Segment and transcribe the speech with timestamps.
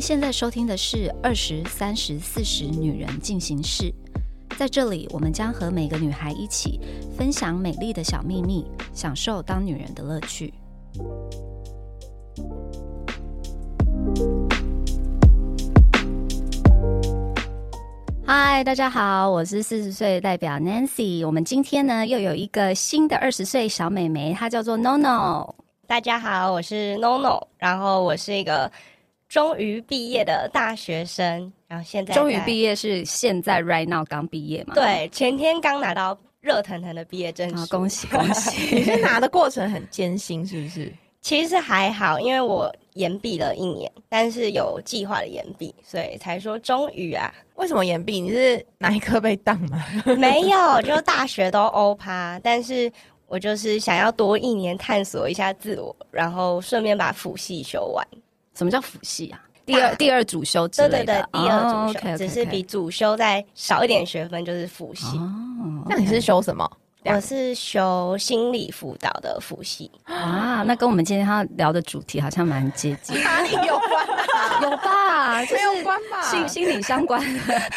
[0.00, 3.92] 您现在收听的是二十三十四十女人进行式，
[4.56, 6.80] 在这里，我们将和每个女孩一起
[7.18, 8.64] 分享美丽的小秘密，
[8.94, 10.54] 享受当女人的乐趣。
[18.24, 21.26] 嗨，大家好，我是四十岁代表 Nancy。
[21.26, 25.52] 我们今天呢又有一个新的二十岁小美眉，她叫做 NoNo。
[25.86, 28.72] 大家好，我是 NoNo，然后我是一个
[29.30, 34.74] 终于毕业的大学生，然后现在终于毕业是现在 right now 刚毕业嘛？
[34.74, 38.74] 对，前天刚拿到热腾腾的毕业证书，恭喜 恭喜！
[38.74, 40.92] 你是拿的过程很艰辛，是不是？
[41.20, 47.32] 其实还好，因为我延毕了一年，但是有计划的延毕，所以才说终于啊。
[47.54, 48.20] 为什么延毕？
[48.20, 49.84] 你是哪一科被当吗？
[50.18, 52.90] 没有，就大学都欧趴，但是
[53.28, 58.04] 我就是想要多一年探索一下自我，然后顺便把辅系修完。
[58.60, 59.40] 什么叫辅系啊？
[59.64, 61.04] 第二第二主修之类的。
[61.06, 65.06] 对对对，第二主修，只是比主修再少一点学分，就是辅系。
[65.16, 66.70] 哦，那你是修什么？
[67.06, 74.19] 我是修心理辅导的辅系啊，那跟我们今天要聊的主题好像蛮接近，哪里有关？
[74.70, 75.40] 有吧？
[75.42, 76.22] 没有关吧？
[76.22, 77.20] 心心理相关，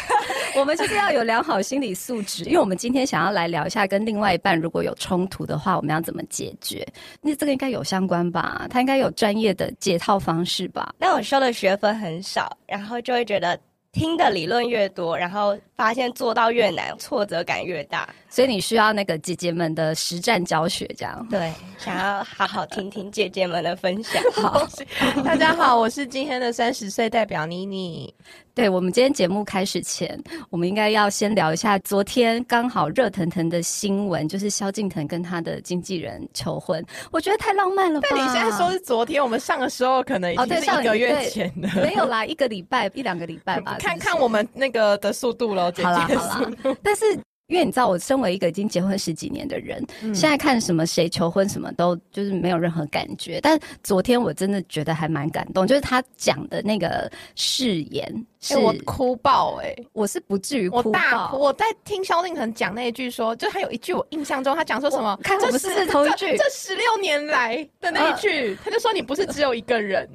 [0.56, 6.86] 我们就是要有良好心理素质，因为我们今天想要来聊一下，跟另外一半如果有冲突的话，我们要怎么解决？
[7.20, 8.66] 那这个应该有相关吧？
[8.68, 10.94] 他应该有专业的解套方式吧？
[10.98, 13.58] 但我收的学分很少，然后就会觉得。
[13.94, 24.22] 听的理论越多，然后发现做到越难，挫折感越大，所以你需要那个姐姐们的实战教学，这样对，想要好好听听姐姐们的分享。
[24.32, 24.66] 好，
[25.24, 28.14] 大家好，我是今天的三十岁代表妮妮。
[28.54, 30.16] 对我们今天节目开始前，
[30.48, 36.80] 我们应该要先聊一下昨天刚好热腾腾的新闻，就是萧敬腾跟他的经纪人求婚。
[37.10, 38.06] 我觉得太浪漫了吧？
[38.12, 43.76] 但你现在说是昨天，我们上的时候可能已经是一个月前的，没有啦，一个礼拜一两个礼拜吧。
[43.80, 46.52] 看看我们那个的速度了，好啦好啦，
[46.82, 47.04] 但是。
[47.48, 53.38] 因为你知道，我身为一个已经结婚十几年的人，现在看什么谁求婚什么都就是没有任何感觉。
[53.42, 58.10] 但昨天我真的觉得还蛮感动，就是他讲的那个誓言，
[58.40, 59.76] 是我哭爆哎！
[59.92, 61.34] 我是不至于哭爆。
[61.34, 65.14] 我在听萧敬腾讲那一句说，就他有一句我印象中他讲说什么？
[65.22, 70.08] 看我们是同一句，这十六年来的那一句，他就说你不是只有一个人。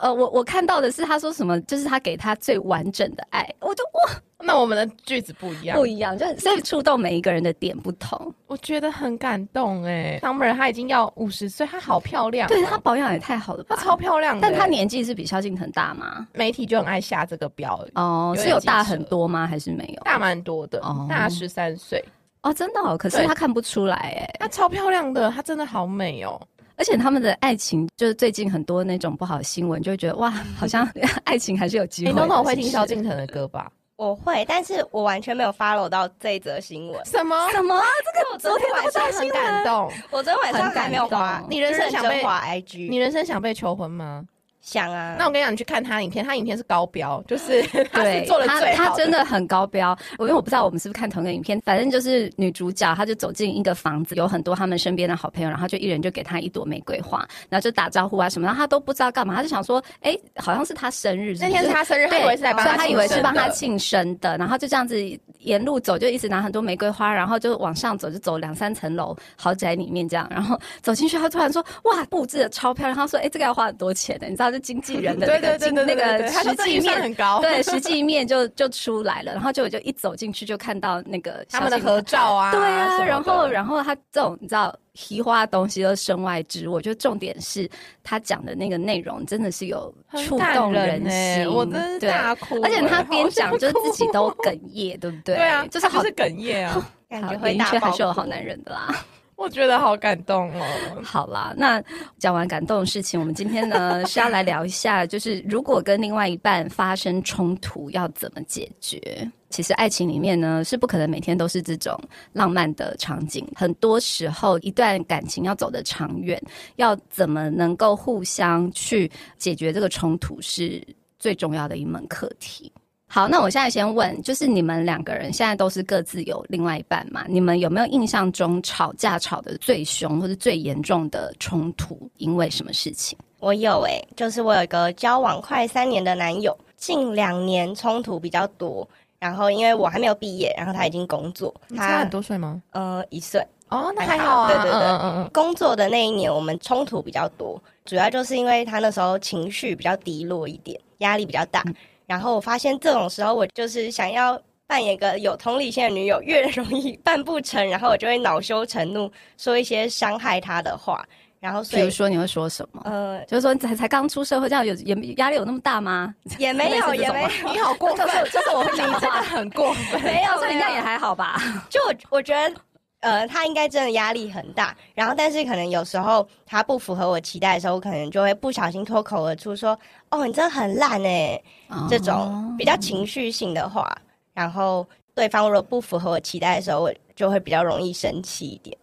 [0.00, 10.20] 呃，我我看到的是他说什么，就是他给他最完整的爱，我就哇，那我们的句子不一样，不一样，就所以触动每一个人的点不同，我觉得很感动哎。
[10.22, 16.26] Summer 他已经要五十岁，她好漂亮，对她保养也太好了吧，他超漂亮，但她年纪是比萧敬腾大吗？
[16.34, 19.46] 媒体就很爱下这个标哦，是有大很多吗？
[19.46, 20.02] 还是没有？
[20.04, 22.04] 大蛮多的，哦大十三岁
[22.42, 26.40] 哦，真的哦，可是他看不出来哎，他超漂亮的，她真的好美哦。
[26.78, 30.86] 而且他们的爱情，就是最近很多那种不好的新闻，就会觉得哇，好像
[31.24, 32.12] 爱情还是有机会。
[32.12, 33.72] 你通常会听萧敬腾的歌吧？
[33.96, 37.04] 我会，但是我完全没有 follow 到这一则新闻。
[37.06, 37.50] 什么？
[37.50, 37.82] 什么？
[38.04, 41.42] 这个我昨天晚上很感动，我昨天晚上还没有滑。
[41.48, 42.90] 你人生想被滑 IG？
[42.90, 44.24] 你人生想被求婚吗？
[44.66, 47.62] 想啊，那我跟你讲，你去看他影片，他影片是高标，就是
[47.94, 48.84] 对做的最好。
[48.84, 49.96] 他真的很高标。
[50.18, 57.18] 我因为我不知道我们是不是看同一个影片，反正就是女主角，她就走进一个房子，有很多他们身边的好朋友，然后就一人就给她一朵玫瑰花，
[57.48, 64.96] 然后就打招呼啊什么，然后她都不知道干嘛，她就想说，哎，好像是她生日，那天是她生日，她以为是来帮她以为是帮她庆生的，然后就这样子
[65.38, 75.26] 沿路走，就一直拿很多玫瑰花，然后就往上走，就走两三层楼豪宅里面这样，然后走进去，她突然说，哇，布置的超漂亮，她说，哎，这个要花很多钱的，你知道，就经纪人的。
[75.26, 87.68] 对对对，那个实际面很高，对实际面就 就出来了，然后就我就一走进去就看到那个他们的合照啊，对啊，然后然后他这种你知道提花的东西都身外之，我觉得重点是
[88.02, 89.92] 他讲的那个内容真的是有
[90.24, 95.34] 触动人心，我真的大哭，而且他边讲就是自己都哽咽，对不对？
[95.36, 99.04] 对啊，就是好是哽咽啊， 感觉会大还是有好男人的啦。
[99.36, 100.64] 我觉得好感动哦。
[101.04, 101.82] 好啦，那
[102.18, 109.30] 讲完感动的事情，我们今天呢是要来聊一下，就是如果跟另外一半发生冲突，要怎么解决？
[109.48, 111.98] 其实爱情里面呢是不可能每天都是这种
[112.32, 116.40] 浪漫的场景，很多时候一段感情要走得长远，
[116.76, 120.82] 要怎么能够互相去解决这个冲突，是
[121.18, 122.72] 最重要的一门课题。
[123.08, 127.24] 好，那我现在先问，就是你们两个人现在都是各自有另外一半嘛？
[127.28, 133.16] 你们有没有印象中吵架吵得最凶或者最严重的冲突，因为什么事情？
[133.38, 138.86] 我有诶，就是我有一个交往快三年的男友，近两年冲突比较多。
[139.18, 142.60] 然后因为我还没有毕业，然后他已经工作，差很多岁吗？
[142.72, 143.40] 呃，一岁。
[143.68, 151.64] 哦，那还好啊，对对对嗯嗯嗯工作的那一年，我们冲突比较多，主要就是因为他那时候情绪比较低落一点，压力比较大。
[152.06, 161.04] 然后我发现这种时候，我就是想要扮演一个有同理心的女友，越容易 办不成，然后我就会恼羞成怒，说一些伤害他的话。
[161.38, 162.80] 然后所以比如说你会说什么？
[162.86, 166.12] 呃就是说你才才刚出社会，这样有也压力有那么大吗？
[166.38, 170.00] 也没有也没有，你好过分，就是我会讲的话， 很过分。
[170.02, 171.40] 没有所以应该也还好吧。
[171.68, 172.54] 就我我觉得，
[173.00, 174.76] 呃，他应该真的压力很大。
[174.94, 179.78] 然后，但是可能有时候他不符合我期待的时候，我可能就会不小心脱口而出说
[180.10, 181.40] ：“哦，你真的很烂哎。”
[181.88, 183.96] 这种比较情绪性的话，
[184.32, 188.76] 然后对方如果不符合我期待的时候，我就会比较容易生气一点。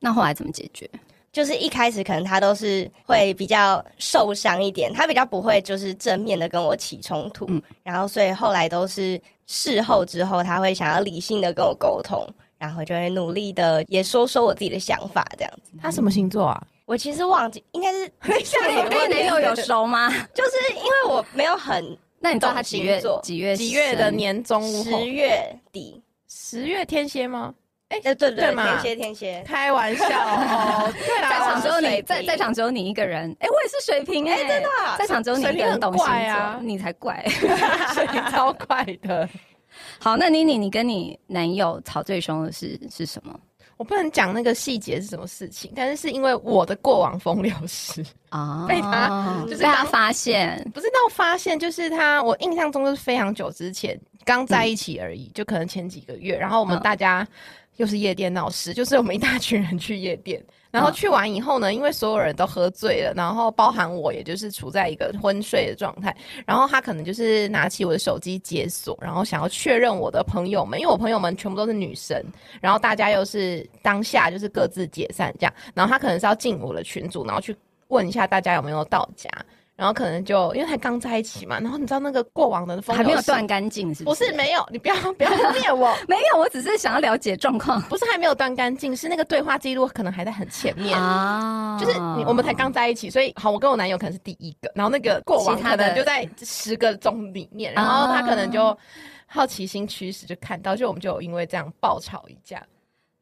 [0.00, 0.88] 那后来怎么解决？
[1.30, 12.26] 就是一开始可能他都是会比较受伤一点，他比较不会就是正面的跟我起冲突，嗯然后所以后来都是事后之后，他会想要理性的跟我沟通，
[12.58, 15.72] 然后就会努力的也说说我自己的想法这样子。
[15.80, 16.62] 他什么星座啊？
[16.86, 18.36] 我其实忘记应该是那
[18.82, 20.08] 你跟男友有熟吗？
[20.34, 24.10] 就是因为我没有很那你知道他几月座几月几月的？
[24.10, 27.54] 年中十月底，十月天蝎吗？
[27.90, 33.34] 哎，对对对，对天蝎天蝎，开玩笑哦， 对啦，在场只有你，在在场只有你一个人。
[33.40, 37.24] 哎，我也是水瓶哎，真的啊在场只有你一个人懂星座，你才怪。
[37.94, 39.26] 水瓶超怪的。
[40.00, 43.38] 好，那妮妮，你跟你男友吵最凶的是是什么
[43.76, 48.66] 我不能讲那个细节是什么事情，但是是因为我的过往风流史，啊？
[48.68, 57.26] 被他就是被他发现，不是到发现，就是他，我印象中就是非常久之前刚在一起而已，就可能前几个月，然后我们嗯大家
[57.76, 66.14] 又是夜店闹事，就是我们一大群人去夜店，然后嗯去完以后呢，因为所有人都喝醉了，然后包含我，也就是处在一个昏睡的状态，
[66.46, 72.22] 然后他可能就是拿起我的手机解锁，然后想要确认我的朋友们，因为我朋友们全部都是女生，
[72.60, 77.56] 然后大家又是当下就是各自解散这样，然后他可能是要进我的群组，然后去
[77.88, 79.30] 问一下大家有没有到家。
[79.78, 84.26] 然后可能就因为他刚在一起嘛，然后你知道那个过往的风还没有断干净，是不是？
[84.26, 90.98] 是没有，你不要不要念我， 没有，我只是想要了解状况不是还没有断干净，是那个对话记录可能还在很前面。
[90.98, 98.76] 啊就是你，我们才刚在一起，所以好，我跟我男友可能是第一个，然后那个过往他可能就在十个中里面，然后他可能就
[99.26, 102.60] 好奇心驱使就看到，就我们就因为这样爆吵一架。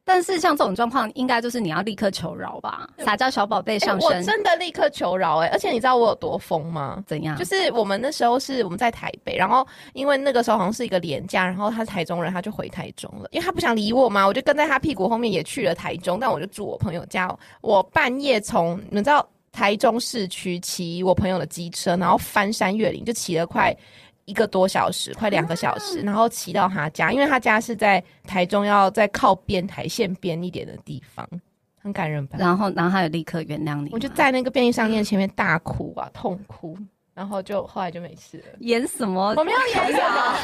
[0.08, 7.02] 但是像这种状况，应该就是你要立刻求饶吧，撒娇小宝贝哎上身，我真的立刻求饶哎、而且你知道我有多疯吗？
[7.08, 7.36] 怎样？
[7.36, 17.28] 就是我们那时候是我们在台北，然后因为那个时候好像是一个廉假，然后他是台中人，他就回台中了，因为他不想理我嘛，我就跟在他屁股后面也去了台中，但我就住我朋友家，
[17.60, 23.76] 我半夜从你们知道台中市区骑我朋友的机车，然后翻山越岭，就骑了快。
[24.26, 31.26] 一个多小时，快两个小时，然后骑到他家，因为他家是在台中，要在靠边台线边一点的地方，
[31.80, 32.36] 很感人吧？
[32.38, 36.76] 然后，然后他有立刻原谅你，我就在那个便利商店前面大哭啊，痛哭，
[37.16, 38.44] 然后就后来就没事了。
[38.58, 39.32] 演什么？
[39.38, 40.36] 我没有演什么，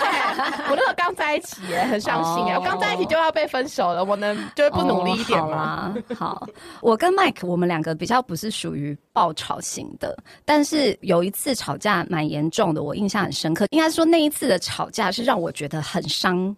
[0.70, 5.94] 我那个刚在一起耶，很伤心哎，哦我刚在一起就要被分手了，我能就是不努力一点吗？
[6.16, 6.48] 好，
[6.80, 10.16] 我跟 Mike 我们两个比较不是属于爆吵型的，
[10.46, 13.66] 但是有一次吵架蛮严重的，我印象很深刻。
[13.68, 16.56] 应该说那一次的吵架是让我觉得很伤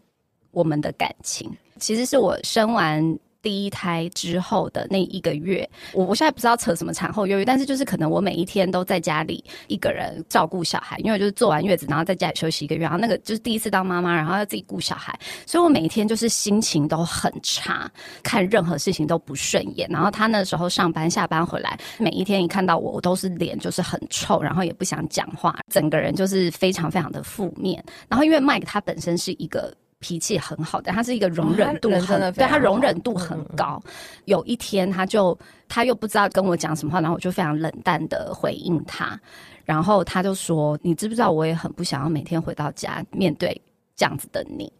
[0.53, 1.53] 我们的感情。
[1.81, 3.19] 其实是我生完。
[3.45, 15.15] 第一胎之后的那一个月，我我现在不知道扯什么产后忧郁，但是就是可能我每一天都在家里一个人照顾小孩，因为就是坐完月子，然后在家里休息一个月，然后那个就是第一次当妈妈，然后要自己顾小孩，
[15.47, 17.91] 所以我每一天就是心情都很差，
[18.23, 19.87] 看任何事情都不顺眼。
[19.91, 27.85] 然后他那时候上班下班回来，每一天一看到我，我都是脸就是很臭，然后也不想讲话，整个人就是非常非常的负面。
[28.09, 29.75] 然后因为 Mike 他本身是一个。
[30.05, 33.83] 脾气很好的，他是一个容忍度很，对他容忍度很高。
[34.27, 39.19] 有一天，他就他又不知道跟我讲什么话，然后我就非常冷淡的回应他，
[39.65, 43.59] 然后他就说：“你知不知道我也很不想要每天回到家面对
[43.97, 44.71] 这样子的你。”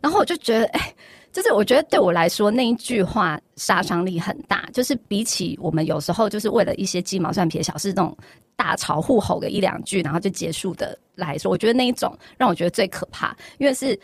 [0.00, 0.94] 然后我就觉得，哎，
[1.32, 8.16] 就是我觉得对我来说那一句话杀伤力很大，就是比起我们有时候就是为了一些鸡毛蒜皮的小事，那种
[8.56, 13.98] 大吵互吼个一两句，然后就结束的来说，我觉得那一种让我觉得最可怕，因为是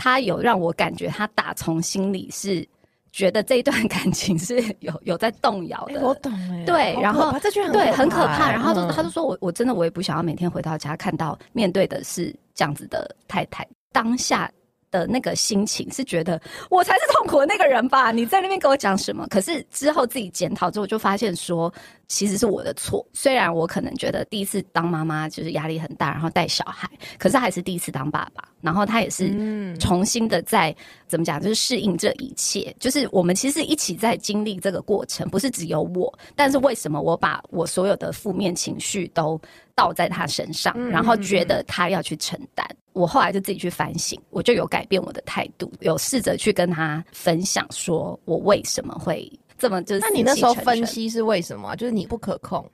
[0.00, 2.66] 他有让我感觉他打从心里是
[3.12, 5.94] 觉得这一段感情是有有在动摇的。
[5.94, 8.50] 欸我懂哎，好对然后这句很对，很可哎怕。
[8.50, 14.50] 然后他就嗯他就说我我真的我也不想要每天回到家看到面对的是这样子的太太，当下。
[14.90, 18.10] 的那个心情是觉得我才是痛苦的那个人吧？
[18.10, 19.26] 你在那边跟我讲什么？
[19.28, 21.72] 可是之后自己检讨之后，就发现说，
[22.08, 23.06] 其实是我的错。
[23.12, 30.74] 虽然我可能觉得第一次当妈妈就是压力很大，然后带小孩，可是还是第一次当爸爸，然后他也是重新的在
[31.06, 32.74] 怎么讲，就是适应这一切。
[32.80, 36.12] 就是我们其实一起在经历这个过程，不是只有我。
[36.34, 39.40] 但是为什么我把我所有的负面情绪都
[39.74, 42.66] 倒在他身上，然后觉得他要去承担？
[42.92, 49.30] 我后来就自己去反省，我就有改变我的态度，有试着去跟他分享，说我为什么会。
[49.58, 51.76] 这么就是，那你那时候分析是为什么？
[51.76, 52.64] 就是你不可控，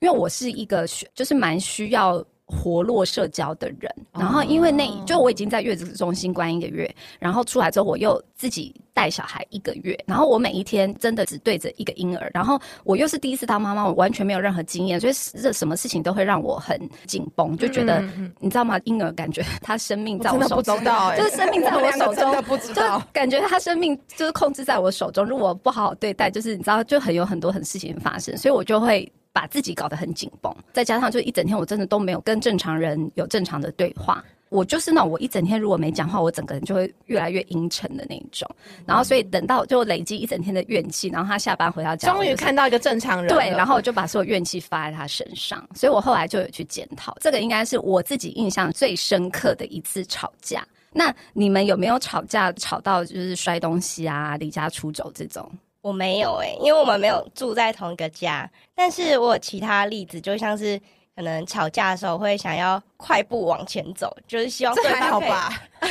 [0.00, 2.24] 因为我是一个需，就是蛮需要。
[2.46, 6.88] 活络社交的人，然后因为那就我已经在月子中心关一个月，
[7.18, 15.12] 然后出来之后我又自己带小孩一个月，然后我每一天真的只对着一个婴儿，然后我又是第一次当妈妈，我完全没有任何经验，所以
[15.42, 18.00] 这什么事情都会让我很紧绷，就觉得
[18.38, 18.78] 你知道吗？
[18.84, 20.78] 婴儿感觉他生命在我手中，
[21.16, 29.10] 就是生命在我手中， 不知道，感觉他生命就是控制在我手中，如果不好好对待，就是你知道，就很有很多很事情发生，所以我就会。
[29.36, 34.24] 把自己搞得很紧绷，再加上就一整天我真的都没有跟正常人有正常的对话。
[34.48, 38.48] 我就是那我一整天如果没讲话，我整个人就会越来越阴沉的那种。
[38.86, 45.62] 然后所以等到就累积一整天的怨气，然后他下班回到家，终于看到一个正常人，对，然后我就把所有怨气发在他身上。
[45.74, 50.66] 所以我后来就有去检讨，这个应该是我自己印象最深刻的一次吵架。
[50.92, 55.50] 那你们有没有吵架吵到就是摔东西啊、离家出走这种？
[55.86, 58.50] 我没有哎，因为我们没有住在同一个家。
[58.74, 60.76] 但是我有其他例子，就像是
[61.14, 65.30] 可能吵架的时候会想要快步往前走，就是希望对方可以。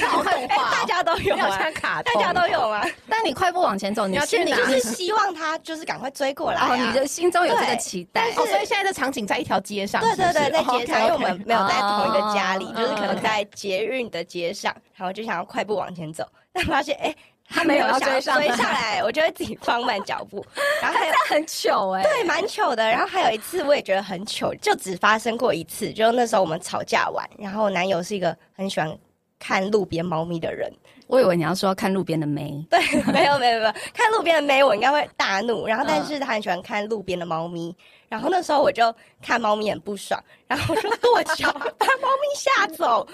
[0.48, 1.72] 大家都有啊，
[2.04, 2.84] 大家都有吗？
[3.10, 6.75] 但你快步往前走，你心里就是 希望他就是赶快追过来啊！
[6.75, 8.30] 你的心中有这个期待。
[8.32, 10.02] 哦，所以现在的场景在一条街上。
[10.02, 17.16] 对对对，在街上，因为我们没有在同一个家里，就是可能在捷运的街上，然后就想要快步往前走，但发现哎。
[17.48, 20.44] 他没有要追上追下来，我就会自己放慢脚步。
[20.82, 22.84] 然后还有很糗哎，对，蛮糗的。
[22.84, 25.94] 然后还有一次，我也觉得很糗，就只发生过一次。
[25.94, 28.98] 就那时候我们吵架完，然后男友是一个很喜欢
[29.40, 30.72] 看路边猫咪的人。
[31.08, 32.80] 我以为你要说看路边的妹， 对，
[33.14, 35.68] 没有没有没有，看路边的妹我应该会大怒。
[35.68, 37.75] 然后但是他很喜欢看路边的猫咪。
[38.10, 43.08] 然后那时候我就看猫咪很不爽，然后我就跺 脚把猫咪吓走。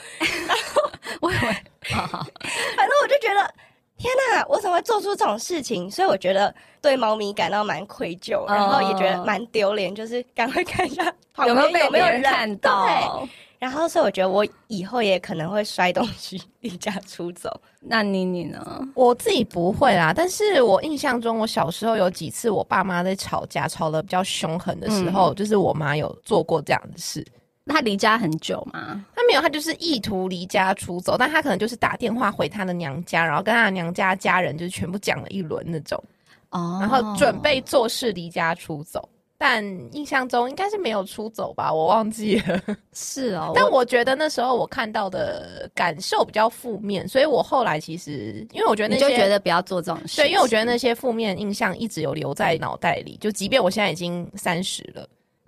[0.48, 1.42] 然后我以为，
[1.82, 3.54] 反正我就觉得。
[4.02, 5.90] 天呐，我怎么会做出这种事情？
[5.90, 11.04] 所以我觉得对猫咪感到蛮愧疚，然后也觉得蛮丢脸，就是赶快看一下
[11.48, 13.28] 有没有有没有人看到。
[13.60, 17.48] 然后所以我觉得我以后也可能会摔东西离家出走。
[17.80, 18.60] 那妮妮呢？
[18.96, 27.24] 我自己不会啦，但是我印象中我小时候有几次我爸妈在吵架，吵得比较凶狠的时候，就是我妈有做过这样的事。
[27.72, 29.06] 他离家很久吗？
[29.16, 36.02] 他没有，他就是意图离家出走，但他可能就是打电话回他的娘家，然后跟他的娘家家人就是全部讲了一轮那种，
[36.50, 39.64] 哦，然后准备做事离家出走，但
[39.96, 42.62] 印象中应该是没有出走吧，我忘记了。
[42.94, 55.08] 是哦， 但我觉得那时候我看到的感受比较负面，所以我后来其实因为我觉得你就觉得不要做这种事，对，因为我觉得那些负面印象一直有留在脑袋里，就即便我现在已经三十了。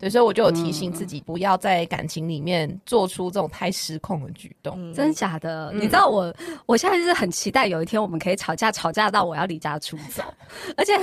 [0.10, 4.94] 所以我就有提醒自己，不要在感情里面做出这种太失控的举动。
[4.94, 5.72] 真的假的？
[5.74, 6.34] 你知道我，
[6.66, 10.22] 我现在是很期待有一天我们可以吵架，吵架到我要离家出走。
[10.76, 10.98] 而且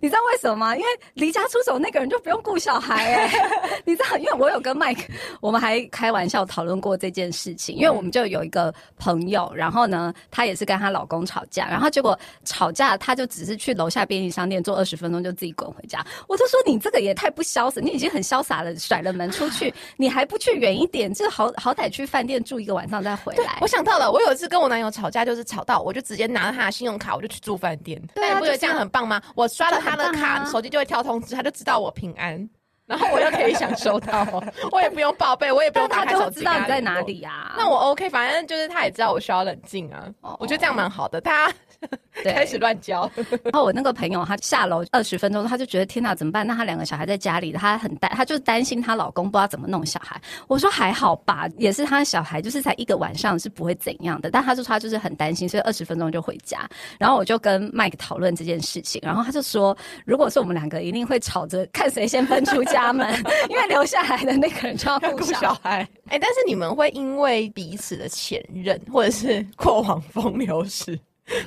[0.00, 0.76] 你知道为什么吗？
[0.76, 3.32] 因为离家出走那个人就不用顾小孩哎。
[3.86, 5.02] 你知道，因为我有跟麦克，
[5.40, 7.76] 我们还开玩笑讨论过这件事情。
[7.76, 16.04] 因为我们就有一个朋友，然后呢，她也是跟她老公吵架，然后结果吵架，她就只是去楼下便利商店坐二十分钟就自己滚回家。
[16.26, 18.23] 我就说你这个也太不潇洒，你已经很。
[18.24, 21.12] 潇洒的甩了门出去，你还不去远一点？
[21.12, 23.58] 这好好歹去饭店住一个晚上再回来。
[23.60, 28.00] 我想到了，我有一次跟我男友吵架，就是吵到我就直接拿了他的信用卡，我就去住饭店。
[28.14, 29.20] 对啊，不觉得这样很棒吗？
[29.34, 32.48] 我刷了他的卡，手机就会跳通知，他就知道我平安，
[32.86, 34.26] 然后我又可以享受到，
[34.72, 36.40] 我也不用报备，我也不用打开手机。
[36.40, 37.54] 知道你在哪里呀？
[37.56, 40.06] 那我 OK，反正就是他也知道我需要冷静啊。
[40.38, 41.20] 我觉得这样蛮好的。
[41.20, 41.52] 他。
[42.24, 43.10] 开始乱教，
[43.44, 46.46] 然后我那个朋友他下楼二十分钟，他就觉得天哪，怎么办？
[46.46, 50.20] 那他两个小孩在家里，他很担，他就担心她老公不知道怎么弄小孩。
[50.46, 54.30] 我说还好吧，也是他小孩，就是才一个晚上是不会怎样的。
[54.30, 56.68] 但他说他就是很担心，所以二十分钟就回家。
[56.98, 63.08] 然后我就跟麦克讨论这件事情，然后他就说，如果是我们两个，一定会吵着看谁先分出家门，
[63.50, 65.86] 因为留下来的那个人就要顾小孩。
[66.08, 70.98] 哎，但是你们会因为彼此的前任或者是过往风流史？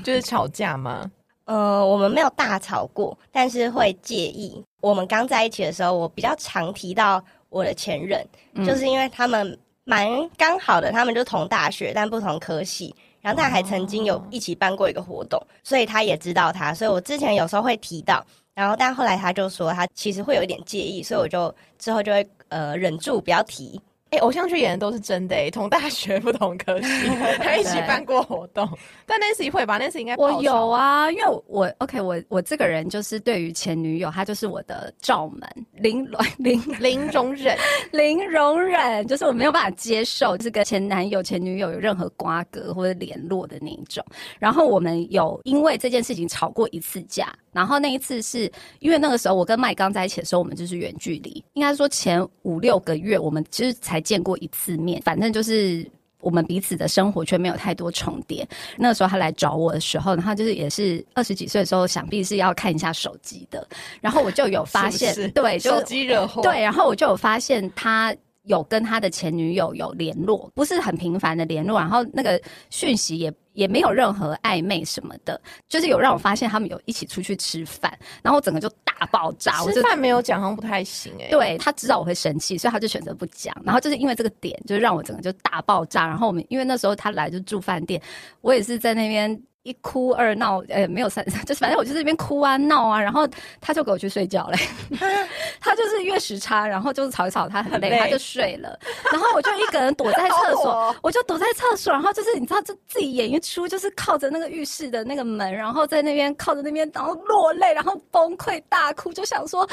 [0.03, 1.09] 就是吵架吗？
[1.45, 4.61] 呃，我们没有大吵过，但是会介意。
[4.81, 8.25] 我们刚在一起的时候，我比较常提到我的前任，
[8.65, 10.07] 就是因为他们蛮
[10.37, 12.93] 刚好的，他们就同大学，但不同科系。
[13.19, 16.73] 然后他还曾经有一起办过一个活动，所以他也知道他。
[16.73, 23.81] 所以我之前有时候会提到，然后但后来他就说他其实会有一点介意，所以我就之后就会呃忍住不要提。
[24.09, 27.09] 哎，偶像剧演的都是真的欸，同大学不同科系，
[27.39, 28.67] 还一起办过活动。
[29.05, 35.41] 但 Nancy 会吧？Nancy 应该我有啊，因为我 OK，我我这个人就是对于前女友，她就是我的罩门，
[35.73, 36.09] 零
[36.39, 37.57] 零零容忍，
[37.91, 44.03] 零容忍，就是我没有办法接受这个前男友、前女友有任何瓜葛或者联络的那一种。
[44.39, 47.27] 然后我们有因为这件事情吵过一次架。
[47.51, 55.85] 然后那一次是因为那个时候我跟麦刚在一起的时候，我们就是远距离，应该说前五六个月我们其实才见过一次面，反正就是
[56.19, 58.47] 我们彼此的生活却没有太多重叠。
[58.77, 63.67] 那个时候他来找我的时候，然后就是也是二十几岁的时候，想必是要看一下手机的。
[64.01, 68.15] 然后我就有发现， 对，手机惹祸，对，然后我就有发现他。
[68.47, 75.39] 有跟他的前女友有联络，不是很频繁的联络，然后那个讯息也也没有任何暧昧什么的，
[75.69, 79.63] 就是有让我发现他们有一起出去吃饭，然后整个就大爆炸。
[79.65, 81.27] 吃饭没有讲，好像不太行哎。
[81.29, 83.55] 对他知道我会生气，所以他就选择不讲。
[83.63, 86.07] 然后就是因为这个点，就让我整个就大爆炸。
[86.07, 88.01] 然后我们因为那时候他来就住饭店，
[88.41, 89.39] 我也是在那边。
[89.67, 93.27] 一哭二闹，呃，没有三， 就是反正我就是一边哭啊闹啊，然后
[93.59, 94.57] 他就给我去睡觉嘞。
[95.59, 98.79] 他就是月时差，然后就是吵一吵，他很累，他就睡了。
[99.11, 109.67] 然后我就一个人躲在厕所， 我就躲在厕所，然后就是你知道，就自己演一出，就是靠着那个浴室的那个门，然后在那边靠着那边，然后落泪，然后崩溃大哭，就想说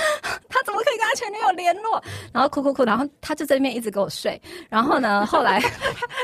[0.48, 2.02] 他怎么可以跟他前女友联络？
[2.32, 4.40] 然后哭哭哭，然后他就在那边一直给我睡。
[4.68, 5.62] 然后呢，后来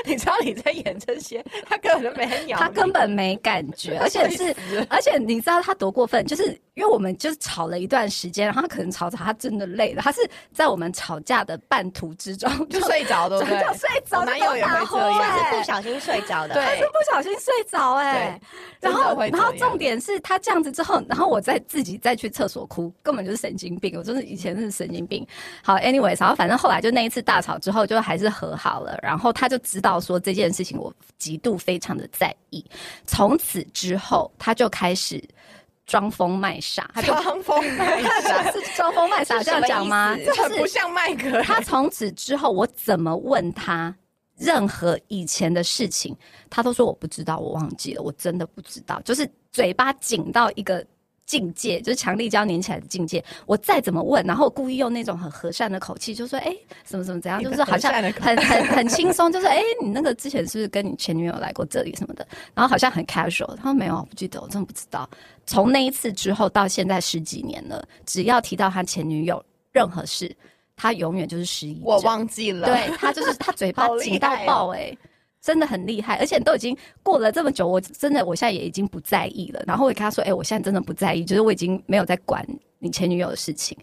[0.05, 3.60] 你知道你在演这些，他根本就没鸟，他根本没感。
[3.61, 4.55] 感觉，而且是，
[4.88, 6.25] 而且你知道他多过分？
[6.26, 10.21] 就是因为我们就是吵了一段时间，然后他可能吵吵，他真的累了，他是
[10.53, 13.59] 在我们吵架的半途之中就睡着，对不对？
[13.79, 18.41] 睡着，男友也会这样，是不小心睡着的，他是不小心睡着，哎，
[18.81, 25.27] 然后，然后重点是他这样子之后，然后我再自己再去厕所哭，根本就是神经病，我真的以前是神经病。
[25.62, 32.65] 好，anyway，然后反正后来就那一次大吵之后，就还是和好了，然后他就知道说这件事情我极度非常的在意，
[33.07, 33.50] 从此。
[33.50, 35.21] 此之后，他就开始
[35.90, 36.88] 装疯卖傻。
[36.94, 40.17] 他装疯卖傻 是装疯卖傻这样讲吗？
[40.43, 41.43] 很不像麦格。
[41.43, 43.95] 他从此之后，我怎么问他
[44.36, 46.17] 任何以前的事情，
[46.49, 49.00] 他都说我不知道，我忘记了，我真的不知道。
[49.02, 50.86] 就是嘴巴紧到一个。
[51.30, 53.25] 境界就是强力胶粘起来的境界。
[53.47, 56.52] 我再怎么问，然后故意用那种很和善的口气，就说：“哎，
[56.84, 63.54] 什么什么怎样？”就是好像很很很轻松，就是：“哎，你那个之前是不是跟你前女友来过这里什么的？”然后好像很 casual。
[63.54, 65.08] 他说：“没有，不记得，我真的不知道。”
[65.47, 69.40] 从那一次之后到现在十几年了，只要提到他前女友
[69.71, 70.34] 任何事，
[70.75, 71.80] 他永远就是失忆。
[71.84, 72.66] 我忘记了。
[72.66, 74.97] 对他就是他嘴巴 紧到爆哎。
[75.43, 79.63] 真的很厉害，而且都已经过了这么久，我真的我现在也已经不在意了。
[79.67, 82.47] 然后我跟他说：“哎，我现在真的不在意，就是我已经没有在管
[82.79, 83.76] 你前女友的事情。”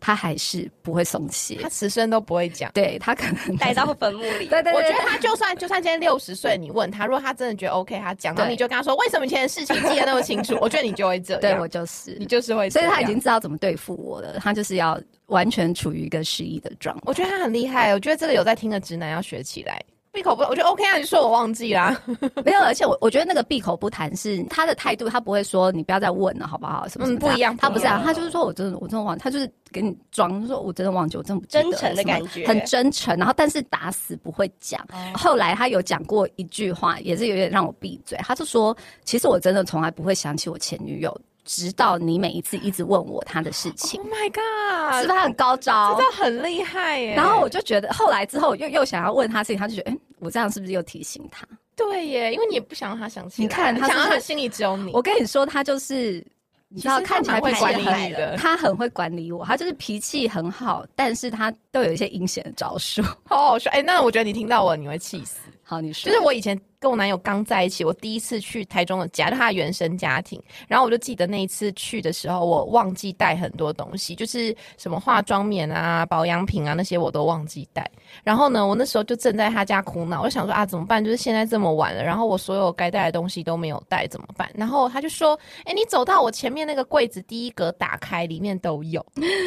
[0.00, 2.70] 他还是不会松懈，他此生都不会讲。
[2.74, 4.46] 对他可能带到坟墓里。
[4.48, 11.40] 对对对，我觉得他就算就算今天六十岁，你问他，如果他真的觉得 OK，他讲，然后你就跟他说：“为什么以前的事情记得那么清楚？”我觉得你就会这样。
[11.40, 12.68] 对我就是，你就是会。
[12.68, 14.38] 所以他已经知道怎么对付我了。
[14.40, 17.02] 他就是要完全处于一个失忆的状态。
[17.06, 17.94] 我觉得他很厉害。
[17.94, 19.82] 我觉得这个有在听的直男要学起来。
[20.14, 20.96] 闭口不，我觉得 OK 啊。
[20.96, 22.00] 你说我忘记啦，
[22.44, 22.60] 没有。
[22.60, 26.86] 而且我我觉得那个闭口不谈是他的态度，他不会说你不要再问了，好不好？
[26.88, 27.56] 什么什么不一样？
[27.56, 33.16] 他不是啊，他就是说我真的我真的忘，他就是给你装，说我真的忘记，我真的不真诚的感觉，很真诚。
[33.18, 34.80] 然后但是打死不会讲。
[35.14, 38.16] 后来他有讲过一句话，也是有点让我闭嘴。
[38.22, 41.20] 他就说，其实我真的从来不会想起我前女友。
[41.44, 45.94] 直到你每一次一直问我他的事情，Oh my god，是不是很高招？
[45.94, 47.14] 真的很厉害耶！
[47.14, 51.46] 然后我就觉得，后来之后又又想要问他事情，他就觉得，哎，我这样是不是又提醒他？
[51.76, 53.42] 对耶，因为你也不想让他想起。
[53.42, 54.92] 你看，他想让他心里只有你。
[54.92, 56.24] 我跟你说，他就是，
[56.68, 63.02] 你知道，看起来会管理你的，他很会管理我，他就是脾气很好，但是他都有一些阴险的招数。
[63.24, 65.40] 好好说，哎，那我觉得你听到我，你会气死。
[65.62, 70.38] 好，你说，就是我以前跟我男友刚在一起，我第一次去台中的家，就他的原生家庭。
[70.68, 77.90] 然后我就记得那一次去的时候，我忘记带很多东西，就是什么化妆棉啊、保养品啊那些我都忘记带。
[78.22, 81.02] 然后呢，我那时候就正在他家苦恼，我就想说啊，怎么办？
[81.02, 84.50] 就是现在这么晚了，然后我所有该带的东西都没有带，怎么办？
[84.54, 89.02] 然后他就说：“哎，你走到我前面那个柜子第一格打开，里面都有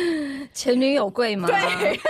[0.56, 2.00] 前女友柜吗？”对。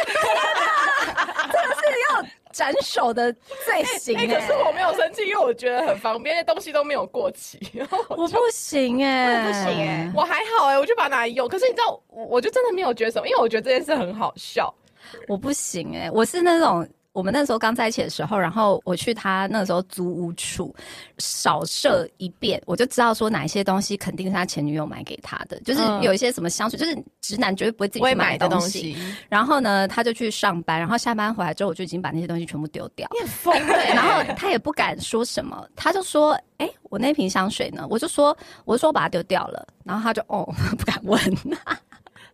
[2.58, 7.60] 斩首的罪行，可是我没有生气，因为我觉得很方便，那东西都没有过期。
[8.10, 11.48] 我不行哎，不行哎，我还好哎，我就把它拿来用。
[11.48, 14.74] 可是你知道，我就真的没有觉得什么，因为我觉得这件事很好笑。
[15.28, 16.88] 我不行哎，我是那种。
[17.18, 20.74] 我们那时候刚在一起的时候，然后我去他那时候租屋处
[21.18, 28.96] 扫射一遍，我就知道说哪一些东西肯定是他前女友买给他的，就是嗯有一些什么香水，就是直男绝对不会自己去买的东东西，
[29.30, 33.10] 然后呢，他就去上班，然后下班回来之后，我就已经把那些东西全部丢掉。
[33.14, 41.20] 你很疯欸然后他也不敢说什么，他就说：“哎、我那瓶香水呢？”我就说：“我就说我把它丢掉了。”然后他就哦， 不敢问。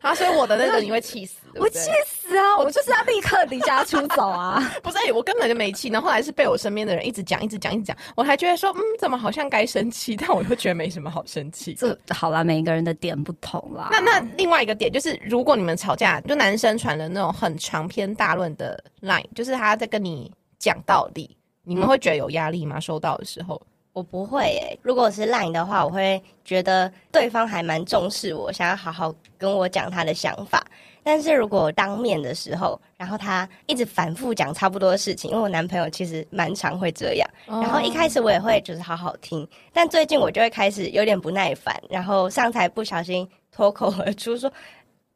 [0.04, 2.58] 啊，所以我的那个你会气死，对对我气死啊！
[2.58, 4.62] 我就是要立刻离家出走啊！
[4.84, 5.88] 不是，我根本就没气。
[5.88, 11.74] 然后后来是被我身边的人一直讲，一直讲，一直讲，我还觉得说，嗯，怎么好像该生气，但我又觉得没什么好生气。
[11.74, 13.88] 这好啦，每一个人的点不同啦。
[13.92, 22.78] 那那另外一个点就是，如果你们吵架，就男生传的那种很长篇大论的 line，就是他在跟你讲道理，你们会觉得有压力吗？
[22.78, 23.62] 收到的时候，
[23.93, 30.65] 我不会诶、如果是 Line 的话，我会觉得对方还蛮重视我，想要好好跟我讲他的想法。
[31.03, 37.29] 但是如果当面的时候，然后他一直反复讲差不多的事情，因为我男朋友其实蛮常会这样。
[37.45, 44.51] 然后一开始我也会就是好好听，但最近我就会开始有点不耐烦，然后上台不小心脱口而出说：“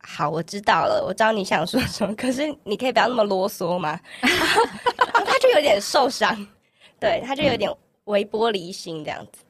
[0.05, 4.31] 好，我知道了，我知道你想说什么， 可是你可以不要那么啰嗦吗？”然
[5.15, 6.45] 后他就有点受伤，
[6.99, 7.71] 对，他就有点
[8.08, 9.43] 微玻璃心这样子。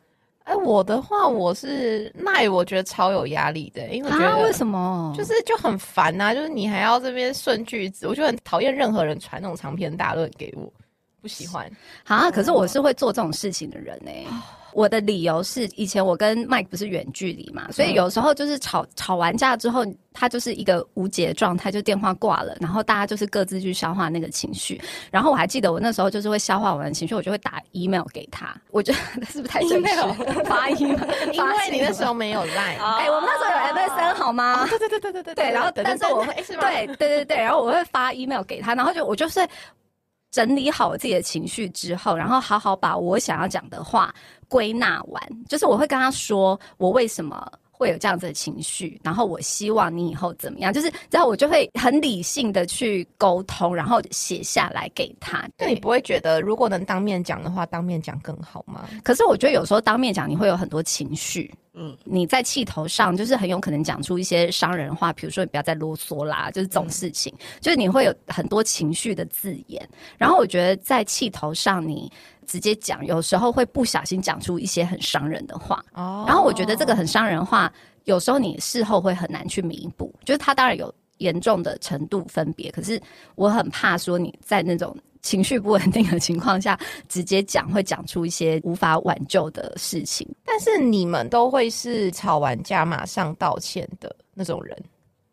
[0.43, 5.13] 哎、我的话，我是那我觉得超有压力的，因为我觉得、啊，为什么？
[5.17, 10.71] 就是就很烦呐、就是你还要这边顺句子，我就很讨厌任何人传那种长篇大论给我，
[11.21, 11.69] 不喜欢。
[12.05, 14.11] 啊，可是我是会做这种事情的人呢、
[14.73, 24.79] 我的理由是，以前我跟 Mike 不是远距离嘛，所以有时候就是吵吵完架之后，他就是一个无解的状态，就电话挂了，然后大家就是各自去消化那个情绪。
[25.09, 28.55] 然后我还记得我那时候就是会消化完的情绪，我就会打 email 给他。
[28.71, 30.99] 我觉得是不是太正式发 email，
[31.33, 34.67] 因为你那时候没有 line，哎、我们那时候有 MSN 好吗？
[34.67, 36.61] 对对对对对对对，然后但是我会哎是吗？
[36.61, 39.47] 对对对对，然后我会发 email 给他，然后就我就是
[40.37, 44.13] 整理好我自己的情绪之后，然后好好把我想要讲的话
[44.47, 45.19] 归纳完，
[45.49, 47.51] 就是我会跟他说我为什么。
[47.77, 55.47] 会有这样子的情绪，然后我希望你以后怎么样，就是然后我就会很理性的去沟通，然后写下来给他。
[55.59, 58.89] 那你不会觉得如果能当面讲的话，当面讲更好吗？
[59.03, 69.87] 可是我觉得有时候当面讲，你会有很多情绪，嗯，你在气头上就是很有可能讲出一些伤人话，比如说你不要再啰嗦啦，就是这种事情，就是你会有很多情绪的字眼。
[70.17, 72.11] 然后我觉得在气头上，你
[72.47, 75.83] 直接讲，有时候会不小心讲出一些很伤人的话。
[75.93, 77.71] 哦然后我觉得这个很伤人的话，
[78.05, 82.99] 有时候你事后会很难去弥补，就是他当然有严重的程度分别，可是
[83.35, 86.79] 我很怕说你在那种情绪不稳定的情况下
[87.09, 90.27] 直接讲，会讲出一些无法挽救的事情。
[90.45, 94.77] 但是你们都会是吵完架马上道歉的那种人，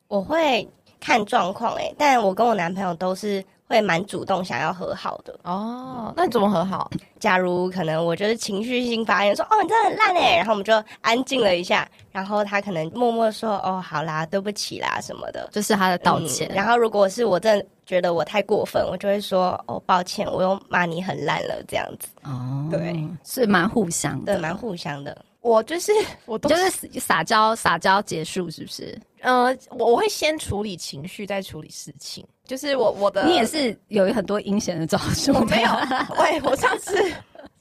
[0.08, 5.38] 我会看状况诶，但我跟我男朋友都是会蛮主动想要和好的。
[5.42, 6.90] 哦，那你怎么和好？
[7.18, 25.16] 假如可能我就是情绪性发言说哦你真的很烂诶，然后我们就安静了一下，然后他可能默默说哦好啦对不起啦什么的就是他的道歉，嗯然后如果是我真的觉得我太过分，我就会说哦抱歉，我又骂你很烂了这样子，哦，对，是蛮互相的，对，蛮互相的。
[25.40, 25.92] 我就是
[26.24, 28.98] 我都就是是撒娇撒娇结束，是不是？
[29.24, 32.24] 呃，我我会先处理情绪，再处理事情。
[32.44, 35.70] 就是我我的你也是有很多阴险的招数，我没有，
[36.18, 36.94] 喂，我上次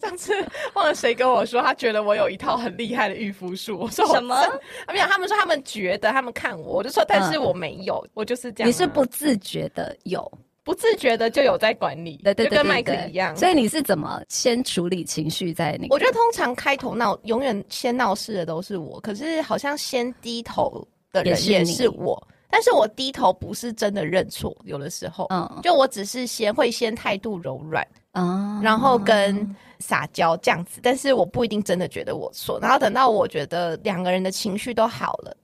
[0.01, 0.33] 上次
[0.73, 3.79] 忘了谁跟我说，他觉得我有一套很厉害的御夫术。
[3.79, 4.93] 我说我什么真？
[4.93, 8.67] 没有，他们说他们觉得，他们看我，我就说，但是我没有，我就是这样啊。
[8.67, 10.29] 你是不自觉的有，
[10.65, 13.33] 不自觉的就有在管理，对对对就跟麦克一样。
[13.37, 15.95] 所以你是怎么先处理情绪在那个？
[15.95, 22.21] 我觉得通常开头闹，永远先闹事的都是我，可是好像先低头的人也也是我。
[22.49, 32.59] 但是我低头不是真的认错，有的时候，嗯就我只是先会先态度柔软，啊然后跟撒娇这样子，但是我不一定真的觉得我错。
[32.59, 35.35] 然后等到我觉得两个人的情绪都好了，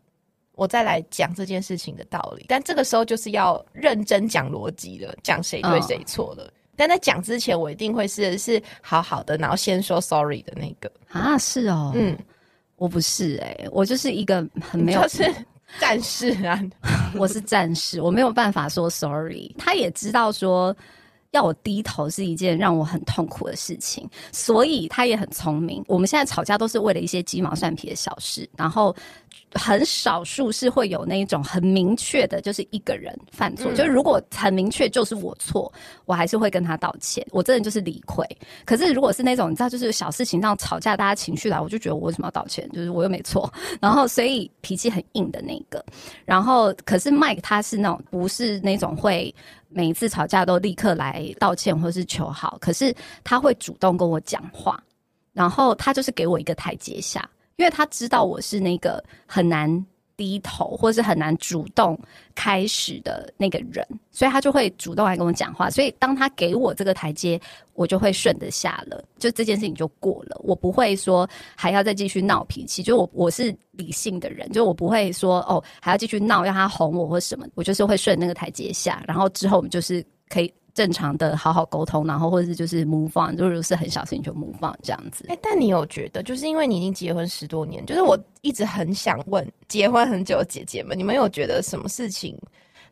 [0.54, 2.46] 我再来讲这件事情的道理。
[2.48, 6.54] 但这个时候就是要认真讲逻辑了，讲谁对谁错了。
[6.76, 10.92] 但在讲之前，我一定会是是好好的，然后先说 sorry 的那个。
[11.10, 12.16] 啊是哦，嗯，
[12.76, 15.34] 我不是哎、我就是一个很没有就，是
[15.80, 16.60] 战士啊。
[17.16, 19.54] 我是战士，我没有办法说 sorry。
[19.58, 20.76] 他也知道说
[21.32, 25.84] 要我低头是一件让我很痛苦的事情，所以他也很聪明。
[25.88, 28.96] 我们现在吵架都是为了一些鸡毛蒜皮的小事，然后
[29.54, 35.72] 很少数是会有那一种很明确的，就是一个人犯错，嗯就是如果很明确就是我错，
[36.06, 38.26] 我还是会跟他道歉，我真的就是理亏。
[38.66, 42.70] 可是如果是那种你知道，就是小事情这样吵架，大家情绪来，我就觉得我为什么要道歉？
[42.72, 45.84] 就是我又没错，然后所以脾气很硬的那个。
[46.26, 49.34] 然后可是 Mike 他是那种不是那种会
[49.70, 54.82] 每一次吵架都立刻来道歉或是求好，可是他会主动跟我讲话，
[55.34, 57.28] 然后他就是给我一个台阶下，
[57.60, 59.86] 因为他知道我是那个很难。
[60.20, 61.98] 低头，或是很难主动
[62.36, 65.70] 开始的那个人，所以他就会主动来跟我讲话。
[65.70, 67.40] 所以当他给我这个台阶，
[67.74, 70.38] 我就会顺得下了，就这件事情就过了。
[70.44, 80.54] 我不会说还要再继续闹脾气，就我我是理性的人，就我不会说哦还要继续闹，让他哄我或什么，我就是会顺那个台阶下，然后之后我们就是可以。
[80.80, 85.26] 正常的好好沟通，然后或者是就是 move on，如果是很小心就 move on 这样子。
[85.28, 92.34] 哎，但你有觉得，就是因为你已经结婚十多年，就是我一直很想问结婚很久的姐姐们，你们有觉得什么事情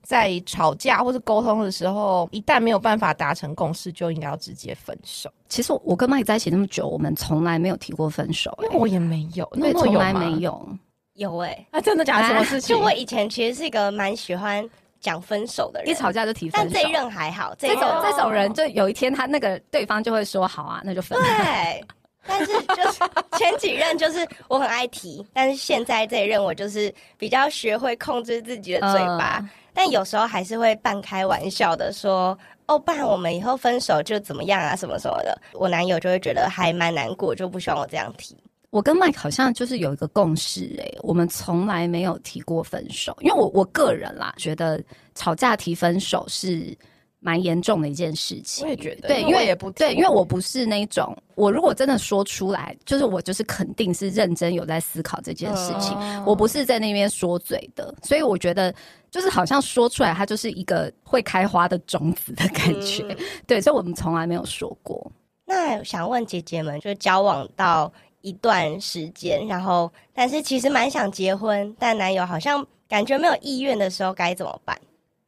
[0.01, 5.31] 在吵架或是沟通的时候，一旦没有办法达成共识，就应该要直接分手？
[5.47, 10.67] 其实我跟麦在一起那么久，我们从来没有提过分手，因为我也没有，对，从来没有。
[11.13, 12.27] 有哎，啊，真的假的？
[12.27, 12.75] 什么事情？
[12.75, 14.69] 就我以前其实是一个蛮喜欢。
[15.07, 16.69] 讲分手的人，一吵架就提分手。
[16.73, 21.17] 但这一任还好，这种这种人，就有一天他那个对方就会说好啊，那就分。
[21.17, 21.85] 对，
[22.27, 22.99] 但是就是
[23.37, 29.41] 前几任就是我很爱提，但是现在这一任我就是比较学会控制自己的嘴巴，
[29.73, 35.41] 但有时候还是会半开玩笑的说哦，不然我们以后分手就怎么样啊，什么什么的。
[35.53, 38.35] 我男友就会觉得还蛮难过，就不希望我这样提。
[38.69, 44.83] 我跟麦好像就是有一个共识，诶，我们从来没有提过分手，因为我我个人啦，觉得
[45.15, 46.77] 吵架提分手是
[47.19, 48.65] 蛮严重的一件事情。
[48.65, 58.75] 我也觉得，对，因为也不对，因为我不是那种，我如果真的说出来，就是我就是肯定是认真有在思考这件事情，我不是在那边说嘴的，所以我觉得
[59.09, 63.15] 就是好像说出来，它就是一个会开花的种子的感觉。
[63.47, 65.09] 对，所以我们从来没有说过。
[65.45, 67.89] 那想问姐姐们，就是交往到。
[68.27, 74.77] 一段时间，然后但是其实蛮想结婚，但男友好像感觉没有意愿的时候该怎么办？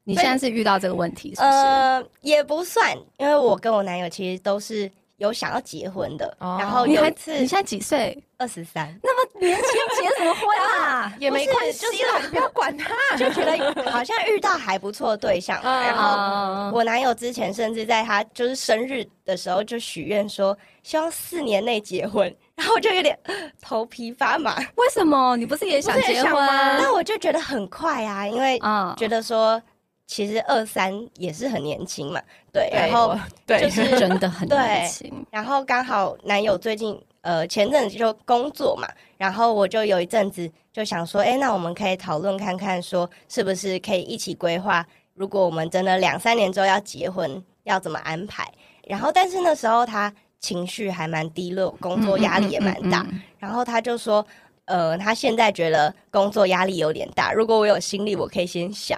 [0.04, 1.34] 你现在是遇到这个问题？
[1.38, 6.36] 呃，也不算，因为我跟我男友其实都是有想要结婚的。
[6.40, 8.22] 然后有一次，你现在几岁？
[8.40, 9.64] 二十三，那么年轻
[10.02, 10.44] 结什么婚
[10.82, 11.14] 啊？
[11.20, 12.96] 也没关系啦，不要管他。
[13.18, 22.34] 就觉得好像遇到还不错的对象，然后我男友之前甚至在他就是生日的时候就许愿说，希望四年内结婚。
[22.56, 23.18] 然后我就有点
[23.62, 24.56] 头皮发麻。
[24.76, 25.36] 为什么？
[25.36, 26.78] 你不是也想结婚吗？
[26.80, 28.58] 那我就觉得很快啊，因为
[28.96, 29.62] 觉得说
[30.10, 32.20] 其实二三也是很年轻嘛。
[32.52, 35.26] 对，然后就是真的很年轻。
[35.30, 48.52] 然后刚好男友最近呃前阵子就工作嘛，然后我就有一阵子就想说，哎，那我们可以讨论看看，说是不是可以一起规划，如果我们真的两三年之后要结婚，要怎么安排？
[48.88, 50.12] 然后但是那时候他。
[50.42, 53.06] 情绪还蛮低落，工作压力也蛮大。
[53.40, 54.26] 然后他就说
[54.64, 57.34] ：“呃，他现在觉得工作压力有点大。
[57.34, 58.98] 如果我有心力，我可以先想。”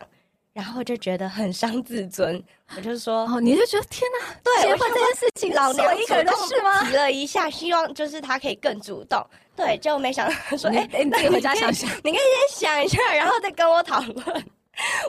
[0.53, 2.41] 然后就觉得很伤自尊。
[2.75, 9.25] 我就说：“哦，你就觉得天哪，对结婚这件事情，老娘一个人的事吗？”提了一下，希望就是他可以更主动。
[9.55, 14.45] 对，就没想到说：“哎，你自己回家想想，你可以先想一下，然后再跟我讨论。”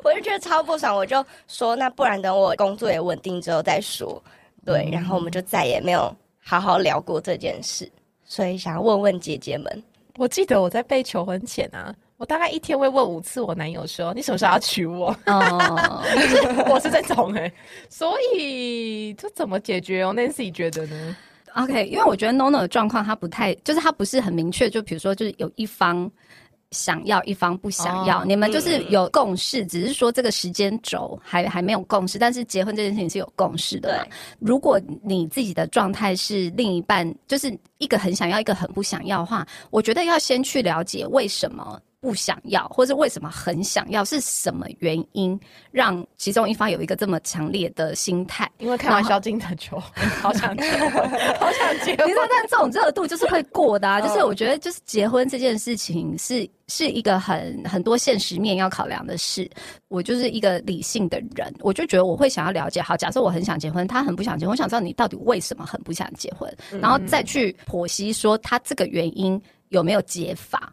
[0.04, 4.22] 我就觉得超不爽，我就说：“那不然等我工作也稳定之后再说。”
[4.66, 6.14] 对，然后我们就再也没有。
[6.44, 7.88] 好好聊过这件事，
[8.24, 9.84] 所以想问问姐姐们。
[10.16, 16.00] 我记得我在被求婚前啊，我大概一天会问五次我男友说：“你什么时候要娶我？”哦，
[16.70, 17.52] 我是这种哎，
[17.88, 21.16] 所以这怎么解决哦？Nancy 觉得呢
[21.56, 26.08] ？OK，因为我觉得 NoNo 的状况他不太，就是他不是很明确，就比如说就是有一方。
[26.70, 32.18] 想要一方不想要，你们就是有共识，只是说这个时间轴还还没有共识。
[32.18, 34.06] 但是结婚这件事情是有共识的嘛？
[34.38, 41.78] 如果你自己的状态是另一半，就是一个很想要，一个很不想要的话，我觉得要先去了解为什么。
[42.02, 44.04] 不想要，或是为什么很想要？
[44.04, 45.38] 是什么原因
[45.70, 48.50] 让其中一方有一个这么强烈的心态？
[48.58, 50.90] 因为看完萧敬腾就好想结婚，
[51.38, 52.08] 好想结婚。
[52.08, 54.00] 你说，但这种热度就是会过的啊！
[54.00, 59.48] 就是我觉得，就是结婚这件事情是是一个很很多现实面要考量的事。
[59.86, 62.82] 我就是一个理性的人，我就觉得我会想要了解。
[62.82, 70.72] 好，假设我很想结婚，他很不想结婚，我想知道你到底为什么很不想结婚，然后再去剖析说他这个原因有没有解法。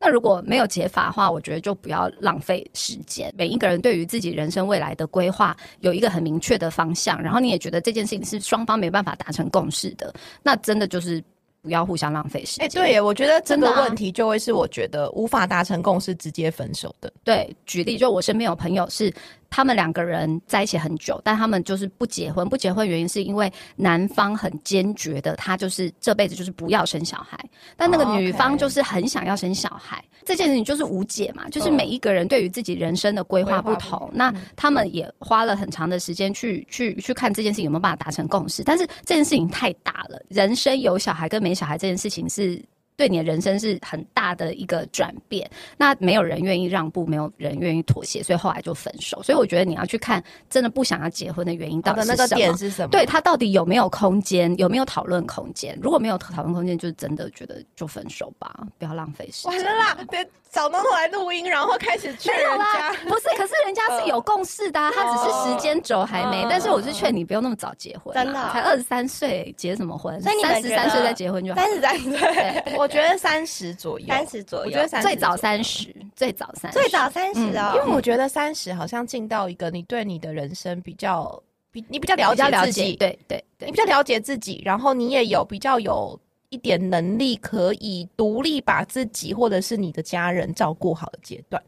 [0.00, 3.30] 那如果没有解法的话，我觉得就不要浪费时间。
[3.36, 11.22] 每一个人对于自己人生未来的规划有一个很明确的方向，然后你也觉得这件事情是双方没办法达成共识的，那真的就是
[11.60, 12.64] 不要互相浪费时间。
[12.64, 17.12] 哎，对，我觉得这个问题就会是我觉得无法达成共识直接分手的。
[17.22, 19.12] 对，举例就我身边有朋友是
[19.50, 22.48] 他们两个人在一起很久，但他们就是不结婚。
[22.48, 27.38] 不结婚原因是因为男方很坚决的，他就是这辈子就是不要生小孩，
[27.76, 30.02] 但那个女方就是很想要生小孩。
[30.24, 38.62] 这件事情就是无解嘛，就是每一个人对于自己人生的规划不同，那他们也花了很长的时间去去去看这件事情有没有办法达成共识。
[38.62, 42.62] 但是这件事情太大了，人生有小孩跟没小孩这件事情是。
[43.00, 49.22] 对你的人生是很大的一个转变，那没有人愿意让步，没有人愿意妥协，所以后来就分手。
[49.22, 52.90] 所以我觉得你要去看，真的不想要结婚的原因到底那个点是什么？
[52.90, 55.78] 对他到底有没有空间，有没有讨论空间？
[55.80, 59.52] 如果没有讨论空间，就真的觉得就分手吧，不要浪费时间。
[59.52, 62.92] 完了啦，别找东东来录音，然后开始劝人家。
[63.04, 66.46] 不是，可是人家是有共识的，他只是时间轴还没。
[66.50, 70.20] 但是我是劝你不用那么早结婚，真的，才二十三岁结什么婚？
[70.20, 72.64] 三十三岁再结婚就三十三岁。
[72.76, 77.72] 我 觉得三十左右，三十左右，我觉得最早三十，最早三，最早三十哦。
[77.76, 91.62] 因为我觉得三十好像进到一个你对你的人生比较比你比较了解自己，对对，你比较了解自己，然后你也有比较有一点能力可以独立把自己或者是你的家人照顾好的阶段。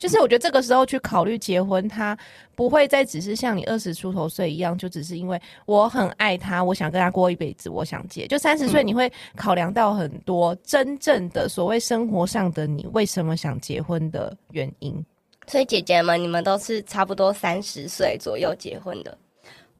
[0.00, 2.16] 就是我觉得这个时候去考虑结婚，他
[2.54, 8.26] 不会再只是像你二十出头岁一样，就只是因为我很爱他，我想跟他过一辈子，我想结。
[8.26, 15.04] 就三十岁，你会考量到很多真正的所谓生活上的你为什么想结婚的原因。
[15.46, 19.16] 所以姐姐们，你们都是差不多三十岁左右结婚的。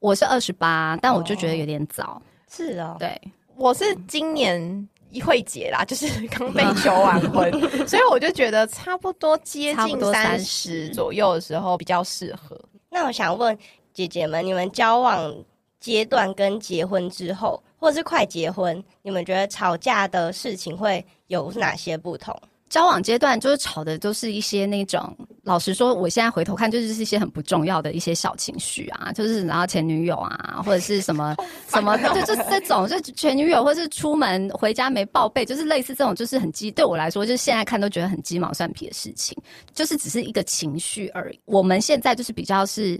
[0.00, 2.20] 我是二十八，但我就觉得有点早。
[2.50, 3.18] 是哦，对，
[3.56, 4.87] 我是今年。
[5.11, 7.51] 一会结啦， 就是刚被求完婚，
[7.87, 12.59] 所以我就觉得差不多接近三十左右的时候比较适合。
[12.88, 13.57] 那我想问
[13.92, 15.35] 姐姐们，你们交往
[15.79, 22.37] 阶段跟结婚之后，或是快结婚，你们觉得吵架的事情会有哪些不同？
[22.70, 31.35] 交往阶段就是吵的都是一些那种，老实说，我现在回头看就是一些很不重要的一些小情绪啊，就是然后前女友啊，或者是什么
[31.68, 39.37] 什么，就就这种，就前女友或是出门回家没报备，就是类似这种，就是很鸡，对我来说，就是现在看都觉得很鸡毛蒜皮的事情，
[39.74, 41.40] 就是只是一个情绪而已。
[41.46, 42.98] 我们现在就是比较是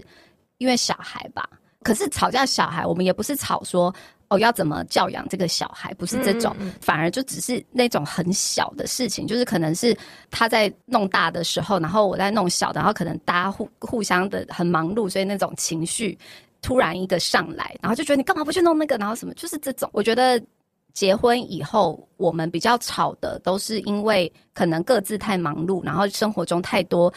[0.57, 1.49] 因为小孩吧，
[1.81, 3.93] 可是吵架小孩，我们也不是吵说。
[4.31, 5.93] 哦，要怎么教养这个小孩？
[5.95, 9.95] 不是这种，反而就只是那种很小的事情，就是可能是
[10.31, 16.17] 他在弄大的时候，然后我在弄小的，然后可能大家互互相的很忙碌，所以那种情绪
[16.61, 19.89] 突然一个上来，然后就觉得你干嘛不去弄那个，然后什么，就是这种。
[19.91, 20.41] 我觉得
[20.93, 27.13] 结婚以后，我们比较吵的都是因为可能各自太忙碌，然后生活中太多。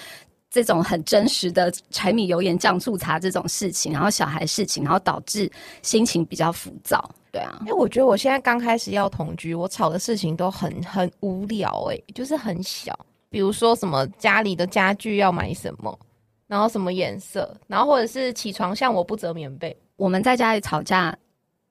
[0.54, 5.50] 这种很真实的柴米油盐酱醋茶这种事情，然后小孩事情，然后导致
[5.82, 7.58] 心情比较浮躁，对啊。
[7.62, 12.96] 因为我觉得我现在刚开始要同居，我吵的事情都很很无聊，哎，就是很小，
[13.30, 15.98] 比如说什么家里的家具要买什么，
[16.46, 21.12] 然后什么颜色，然后或者是起床像我不折棉被，我们在家里吵架，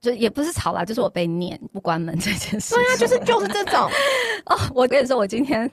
[0.01, 2.75] 就也不是吵啦，就是我被念不关门这件事。
[2.75, 3.89] 对啊，就是就是这种。
[4.47, 5.71] 哦，我跟你说，我今天。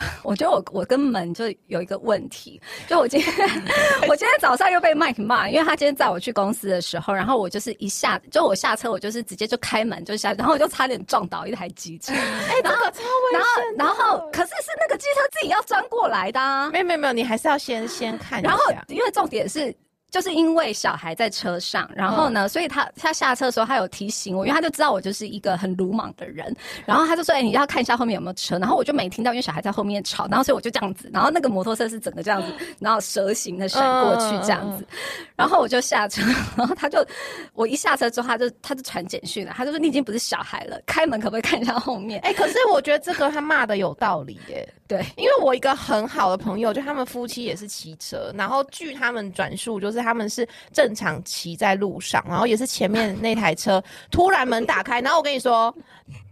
[0.22, 3.34] 我觉得我我跟门就有一个问题，就我今天
[4.08, 12.84] 我今天早上又被 Mike 骂，因为他今天载我去公司的时候，然后我就是一下就我下车，我就是直接就开门就下，然后我就差点撞倒一台机车，哎，然后
[13.32, 19.74] 然后然后可是是那个机车自己要钻过来的，没有没有没有，你还是要先先 看，然后因为重点是。
[20.10, 34.84] 就是因为小孩在车上，然后呢，所以他他下车的时候，他有提醒我，因为他就知道我就是一个很鲁莽的人，然后他就说：“哎，你要看一下后面有没有车。”然后我就没听到，因为小孩在后面吵，然后所以我就这样子，然后那个摩托车是整个这样子，然后蛇形的闪过去这样子，
[35.36, 36.22] 然后我就下车，
[36.56, 37.06] 然后他就
[37.54, 44.68] 我一下车之后，他就他就传简讯了，他就说：“你已经不是小孩了，开门可不可以看一下后面？”哎，可是我觉得这个他骂的有道理耶。
[44.88, 55.74] 对，因为我一个很好的朋友，就他们夫妻也是骑车，然后据他们转述，就是他们是正常骑在路上，然后也是前面那台车突然门打开，然后我跟你说，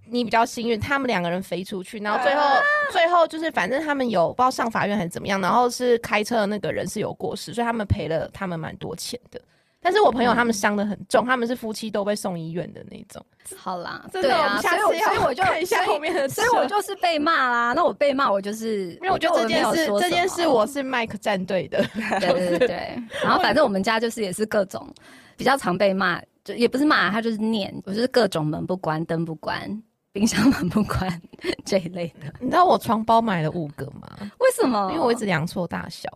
[0.06, 2.42] 你比较幸运，他们两个人飞出去，然后最后
[2.90, 9.40] 最后就是反正他们有不知道上法院还是怎么样，然后是开车的那个人是有过失，所以他们赔了他们蛮多钱的。
[9.80, 13.24] 但是我朋友他们伤的很重，他们是夫妻都被送医院的那种。
[13.56, 17.72] 好啦，对啊，所以所以我就看一下后面的，所以我就是被骂啦。
[17.74, 21.82] 那我被骂，我就是因为我觉得这件事这件事我是麦克战队的，
[22.20, 23.02] 对对对。
[23.22, 24.86] 然后反正我们家就是也是各种
[25.36, 31.22] 比较常被骂，就也不是骂他就是念，我就是各种门不关灯不关，冰箱门不关
[31.64, 32.34] 这一类的。
[32.40, 34.08] 你知道我床包买了五个吗？
[34.40, 34.90] 为什么？
[34.90, 36.10] 因为我一直量错大小，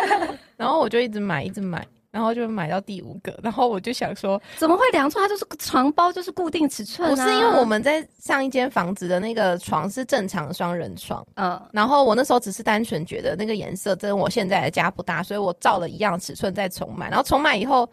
[0.56, 1.84] 然后我就一直买一直买。
[2.16, 5.20] 然后就买到第五个， 然后我就想说，怎么会量错？
[5.20, 7.14] 它就是床包，就是固定尺寸、啊。
[7.14, 17.86] 不是因为我们在上一间房子的那个床是正常的双人床，嗯，然后我那时候只是单纯觉得那个颜色跟我现在的家不搭，所以我照了一样尺寸再重买，然后重买以后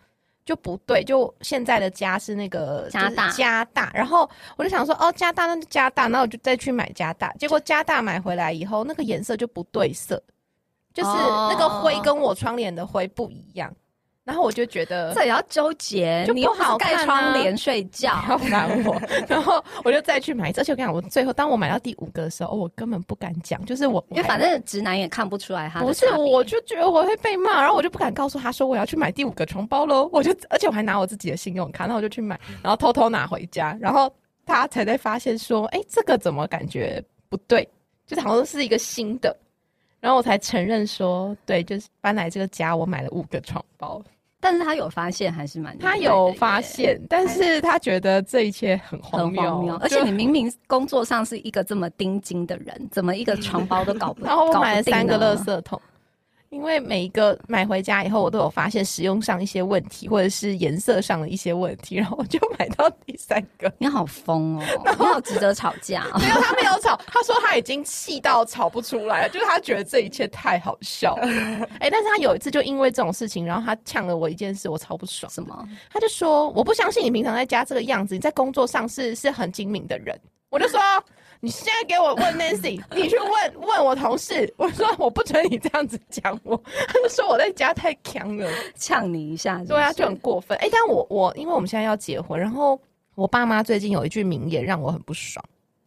[0.46, 3.30] 就不对，就现在的家是那个加大。
[3.32, 10.22] 加大，然后我就想说哦加大那就加大，那我就再去买加大，结果加大买回来以后那个颜色就不对色，
[10.94, 11.50] 就是哦。
[11.52, 13.74] 那个灰跟我窗帘的灰不一样，
[14.26, 18.96] 然后我就觉得这也要纠结，就不好是盖啊窗帘睡觉，好烦我，
[19.28, 20.62] 然后我就再去买一次。
[20.62, 30.10] 而且我跟你讲，我最后当我买到第五个的时候，我根本不敢讲，就是我因为反正直男也看不出来他不是，我就觉得我会被骂，然后我就不敢告诉他说我要去买第五个床包喽。
[30.14, 34.10] 我就而且我还拿我自己的信用卡，然后我就去买，然后偷偷拿回家，然后
[34.46, 37.68] 他才在发现说，哎，这个怎么感觉不对？
[38.06, 39.36] 就是好像是一个新的。
[40.04, 44.04] 然后我才承认说，对，就是搬来这个家，我买了五个床包。
[44.42, 54.26] 但是他有发现还是蛮他有发现，但是他觉得这一切很荒很谬，荒谬，而且你明明工作上是一个这么钉金的人，怎么一个 床包都搞不？
[54.26, 55.82] 然后我买了三个呢垃圾桶，
[56.54, 63.74] 因为每一个买回家以后，我都有发现使用上一些问题，或者是颜色上的一些问题，然后我就买到第三个。
[63.80, 64.64] 你好疯哦！
[65.00, 66.20] 你好值得吵架哦。
[66.20, 71.28] 没有，他没有吵，他说他已经气到吵不出来了，就是他觉得这一切太好笑了。
[71.80, 75.32] 哎、但是他有一次就因为这种事情，然后他呛了我一件事，我超不爽。
[75.32, 75.68] 什么？
[75.90, 80.16] 他就说：“我不相信你平常在家这个样子，你在工作上是是很精明的人。”
[80.52, 80.80] 我就说
[81.44, 86.56] ：“你现在给我问 Nancy，你去问问我同事。”我说：“我不准你这样子讲我。”
[86.88, 89.68] 他就说我在家太强了，呛你一下是是？
[89.68, 90.58] 对啊，就很过分。
[90.60, 92.80] 哎、但我我因为我们现在要结婚，然后
[93.14, 95.44] 我爸妈最近有一句名言让我很不爽。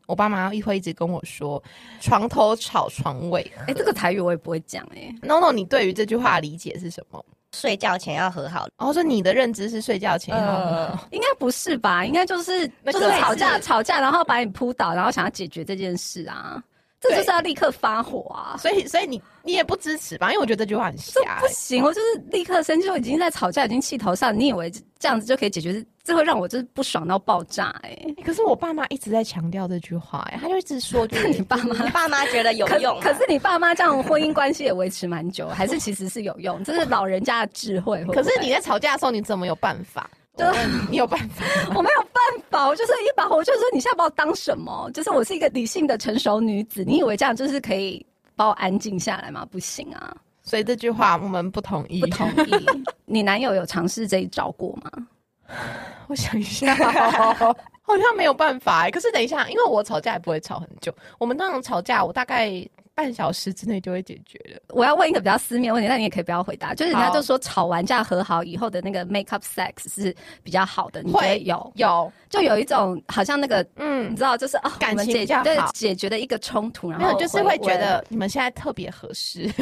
[0.07, 1.63] 我爸妈一会一直跟我说
[2.03, 3.65] “床头吵，床尾和”。
[3.73, 7.25] 哎、这个台语我也不会讲哎、No No，你对于这句话理解是什么？
[7.59, 8.67] 睡觉前要和好。
[8.79, 12.05] 然后说你的认知是睡觉前要和好，应该不是吧？
[12.05, 16.63] 应该就是就是吵架吵架，然后把你扑倒，然后想要解决这件事啊。
[17.09, 18.57] 这就是要立刻发火啊！
[18.59, 20.29] 所以所以你你也不支持吧？
[20.29, 21.41] 因为我觉得这句话很这瞎、欸。
[21.41, 24.37] 不行，我就是立刻生气，我已经在吵架，已经气头上。
[24.39, 25.85] 你以为这样子就可以解决？
[26.03, 36.63] 这会让我就是不爽到爆炸哎、欸可是我爸妈一直在强调这句话、哎，他就一直说，就是 你爸妈你爸妈觉得有用啊，可是你爸妈这样婚姻关系也维持蛮久，还是其实是有用？
[36.63, 38.05] 这是老人家的智慧。
[38.13, 40.09] 可是你在吵架的时候，你怎么有办法？
[40.37, 41.45] 对我问你你有办法？
[41.75, 44.91] 我没有办法，我就是一把火，就是说你现在把我当什么？
[44.93, 49.47] 就是我是一个理性的成熟女子，你以为这样就是可以把我安静下来吗？
[49.51, 52.01] 不行啊，所以这句话我们不同意。
[52.01, 52.67] 不同意。
[53.07, 54.91] 你男友有尝试这一招过吗？
[56.09, 62.51] 我想一下、哦，好像没有办法、哎可是等一下，因为我吵架也不会吵很久，我们那种吵架，我大概
[62.97, 64.59] 半小时之内就会解决了。
[64.71, 66.75] 我要问一个比较私密的问题，那你也可以不要回答。
[66.75, 67.15] 就是人家好。
[67.15, 71.73] 就说吵完架和好以后的那个 make up sex 是比较好的，你觉得会有？
[71.77, 73.97] 有，就有一种好像那个嗯。
[74.07, 79.51] 你嗯，知道，就是哦，感情对解决的一个冲突，然后没有，就是会觉得你们现在特别合适。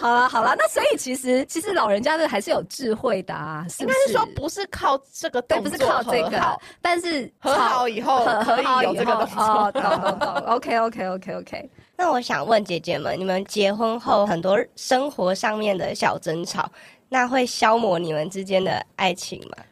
[0.00, 16.70] 好了好了，那所以其实其实老人家的还是有智慧的啊，是不应该是说不是靠这个对，动作不是靠这个，但是和好以后和可以和好有这个东西哦，懂懂懂，OK OK OK OK，那我想问姐姐们，你们结婚后很多生活上面的小争吵，
[17.08, 19.64] 那会消磨你们之间的爱情吗？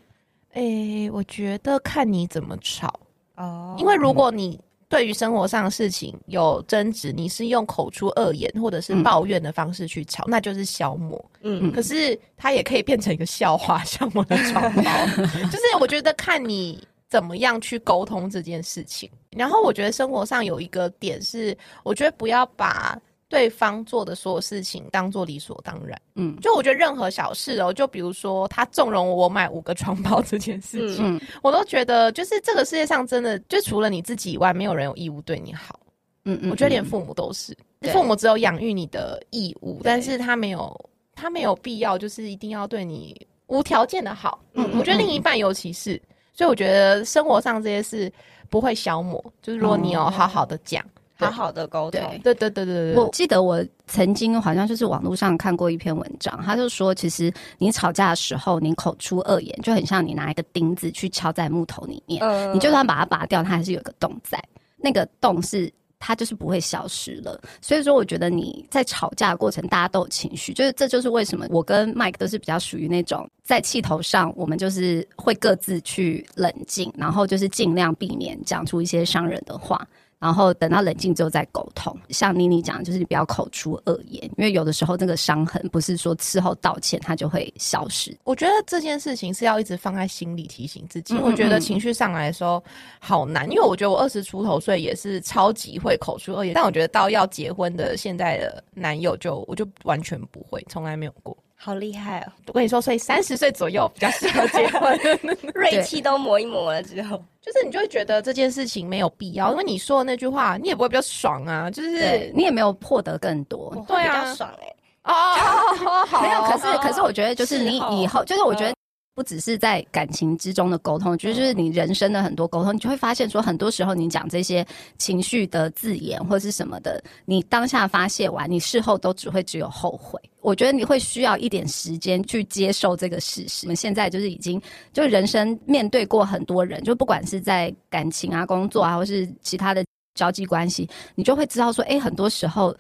[0.54, 2.92] 诶、我觉得看你怎么吵，
[3.36, 3.76] 哦。
[3.78, 9.02] 因为如果你对于生活上的事情有争执，你是用口出恶言或者是嗯。
[9.02, 11.22] 抱怨的方式去吵，那就是消磨。
[11.42, 11.70] 嗯。
[11.72, 15.06] 可是它也可以变成一个笑话， 消磨的床包，
[15.50, 19.10] 就是我觉得看你怎么样去沟通这件事情。
[19.30, 22.98] 然后我觉得生活上有一个点是，我觉得不要把
[23.28, 26.00] 对方做的所有事情当做理所当然。
[26.14, 35.78] 嗯就我觉得任何小事哦，就比如说他纵容我买五个床包这件事情，嗯我都觉得就是这个世界上真的就除了你自己以外，没有人有义务对你好。
[36.24, 37.56] 嗯嗯，我觉得连父母都是，
[37.92, 44.40] 父母只有养育你的义务，但是他没有他没有必要就是一定要对你无条件的好。
[44.54, 46.00] 嗯嗯，我觉得另一半尤其是，
[46.36, 48.12] 所以我觉得生活上这些事
[48.48, 50.84] 不会消磨，就是如果你有好好的讲，
[51.18, 52.18] 好好的沟通对。
[52.18, 64.38] 对对对对对我记得我曾经好像就是网络上看过一篇文章，他就说，其实你吵架的时候，你口出恶言，就很像你拿一个钉子去敲在木头里面，嗯你就算把它拔掉，它还是有个洞在，
[64.76, 65.72] 那个洞是。
[66.06, 79.84] 它就是不会消失了，所以说我觉得你在吵架的过程，大家都有情绪，就是这就是为什么我跟 Mike 都是比较属于那种在气头上，我们就是会各自去冷静，然后就是尽量避免讲出一些伤人的话。
[80.18, 81.96] 然后等到冷静之后再沟通。
[82.08, 88.16] 像妮妮讲，就是你不要口出恶言，因为有的时候那个伤痕不是说事后道歉它就会消失。
[88.24, 91.14] 我觉得这件事情是要一直放在心里提醒自己。
[91.14, 92.62] 嗯我觉得情绪上来的时候
[93.00, 101.36] 好难，因为我觉得我二十出头岁也是超级会口出恶言，但我觉得到要结婚的现在的男友就我就完全不会，从来没有过。
[101.58, 102.32] 好厉害哦！
[102.46, 104.98] 我跟你说，所以三十岁左右比较适合结婚，
[105.54, 113.74] 锐气都磨一磨了之后，就是你就会觉得这件事情没有必要，因为你说的那句话，你也不会比较爽啊，就是你也没有获得更多。
[113.88, 114.66] 对啊较爽哎、
[115.04, 118.74] 哦哦哦，好没有，可是可是我觉得就是你以后，就是我觉得。
[119.14, 124.62] 不只是在感情之中的沟通，就是你人生的很多沟通，你就会发现说，很多时候你讲这些
[124.98, 130.20] 情绪的字眼或是什么的，你当下发泄完，你事后都只会只有后悔。
[130.46, 133.66] 我觉得你会需要一点时间去接受这个事实。
[133.66, 139.84] 我们现在就是已经就人生面对过很多人，就不管是在感情啊、工作啊，或是其他的
[140.14, 142.72] 交际关系，你就会知道说，哎，很多时候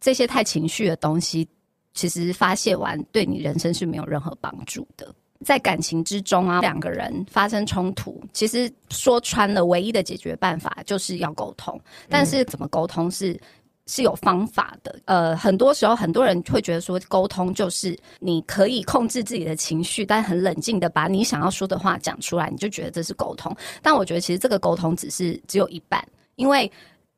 [0.00, 1.46] 这些太情绪的东西，
[1.92, 5.14] 其实发泄完对你人生是没有任何帮助的。
[5.44, 11.78] 在感情之中啊，两个人发生冲突，其实说穿了，唯一的解决办法就是要沟通。
[12.08, 13.38] 但是怎么沟通是
[13.92, 14.98] 是有方法的。
[15.04, 23.54] 呃，很多时候很多人会觉得说，沟通就是你可以控制自己的情绪，但很冷静的把你想要说的话讲出来，你就觉得这是沟通。
[23.82, 26.02] 但我觉得其实这个沟通只是只有一半，
[26.36, 26.70] 因为。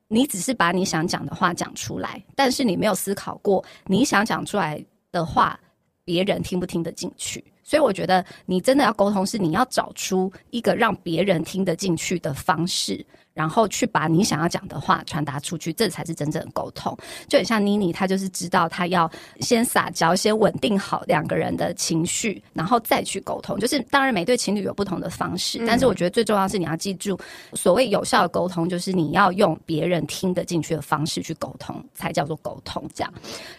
[0.06, 5.58] 你只是把你想讲的话讲出来，但是你没有思考过你想讲出来的话，
[6.04, 7.42] 别人听不听得进去。
[7.64, 13.04] 所以我觉得你真的要沟通，是你要找出一个让别人听得进去的方式，
[13.34, 16.96] 然后去把你想要讲的话传达出去，这才是真正的沟通。
[17.28, 19.10] 就很像妮妮，她就是知道她要
[19.40, 23.58] 先撒娇，先稳定好两个人的情绪，然后再去沟通。
[23.58, 27.18] 就是当然每对情侣有不同的方式，但是我觉得最重要是你要记住，
[27.54, 32.88] 所谓有效的沟通，就是你要用别人听得进去的方式去沟通，才叫做沟通。
[32.94, 33.12] 这样，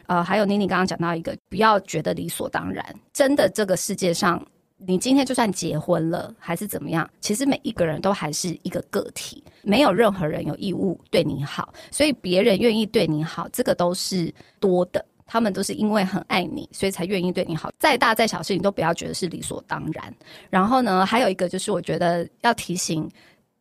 [0.08, 4.42] 呃，还有妮妮刚刚讲到一个，不要觉得理所当然，真的这个世界上。
[4.78, 7.10] 你今天就算结婚了，还是怎么样？
[7.22, 15.04] 其实每一个人都还是一个个体，没有任何人有义务对你好，所以别人愿意对你好，这个都是多的。
[15.28, 17.72] 他们都是因为很爱你，所以才愿意对你好。
[17.80, 20.14] 再大再小事情都不要觉得是理所当然。
[20.52, 23.10] 然后呢，还有一个就是，我觉得要提醒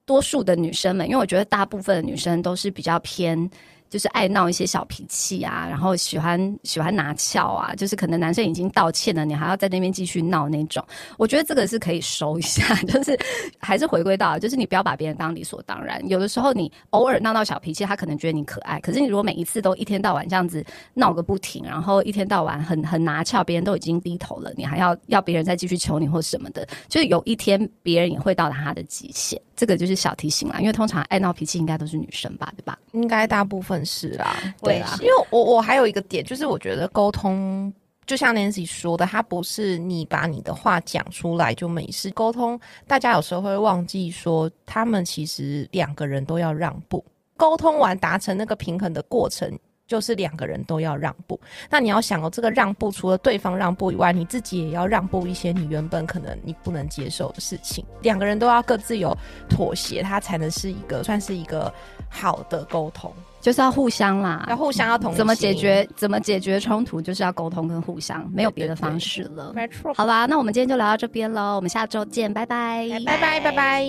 [0.04, 3.50] 多数的女生们，因为我觉得大部分的女生都是比较偏。
[3.95, 10.84] 就是爱闹一些小脾气啊，然后喜欢喜欢拿翘啊，就是可能男生已经道歉了，你还要在那边继续闹那种。
[11.16, 13.16] 我觉得这个是可以收一下， 就是
[13.61, 16.03] 还是回归到，就是你不要把别人当理所当然。
[16.09, 29.40] 有的时候你偶尔闹闹小脾气，他可能觉得你可爱，可是你如果每一次都一天到晚这样子闹个不停，然后一天到晚很很拿翘，别人都已经低头了，你还要要别人再继续求你或什么的，就是有一天别人也会到达他的极限。
[29.57, 32.76] 这个就是小提醒啦，因为通常爱闹脾气应该都是女生吧，对吧？
[32.90, 37.72] 应该大部分是啦，对啊因为我我还有一个点，就是我觉得沟通，
[38.07, 42.11] 就像 Nancy 说的，他不是你把你的话讲出来就没事。
[42.11, 47.05] 沟通，大家有时候会忘记说，他们其实两个人都要让步。
[47.37, 49.59] 沟通完达成那个平衡的过程，
[49.89, 51.39] 就是两个人都要让步。
[51.68, 57.85] 那你要想哦，这个让步除了对方让步以外，你自己也要让步一些你原本可能你不能接受的事情。
[58.03, 59.16] 两个人都要各自有
[59.49, 61.72] 妥协，它才能是一个算是一个
[62.09, 63.12] 好的沟通。
[63.45, 69.53] 就是要互相啦，要互相要同怎么解决怎么解决冲突，就是要沟通跟互相，没有别的方式了。
[69.55, 69.92] 没错。
[69.92, 73.86] 好吧，那我们今天就聊到这边喽，我们下周见，拜拜，拜拜拜拜。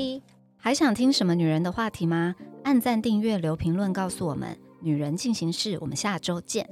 [0.58, 2.36] 还想听什么女人的话题吗？
[2.66, 4.58] 按赞、订阅、留评论，告诉我们。
[4.82, 6.68] 女人进行式，我们下周见。